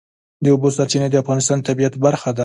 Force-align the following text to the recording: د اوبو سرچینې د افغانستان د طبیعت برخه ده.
د 0.43 0.45
اوبو 0.53 0.69
سرچینې 0.77 1.07
د 1.11 1.15
افغانستان 1.23 1.57
د 1.59 1.63
طبیعت 1.69 1.93
برخه 2.05 2.29
ده. 2.35 2.39